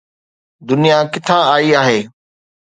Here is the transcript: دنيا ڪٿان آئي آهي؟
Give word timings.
دنيا 0.67 0.97
ڪٿان 1.13 1.41
آئي 1.55 1.69
آهي؟ 1.81 1.99